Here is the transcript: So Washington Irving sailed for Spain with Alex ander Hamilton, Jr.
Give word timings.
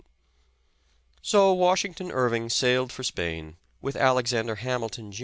So 1.21 1.53
Washington 1.53 2.11
Irving 2.11 2.49
sailed 2.49 2.91
for 2.91 3.03
Spain 3.03 3.57
with 3.83 3.95
Alex 3.95 4.33
ander 4.33 4.55
Hamilton, 4.55 5.11
Jr. 5.11 5.19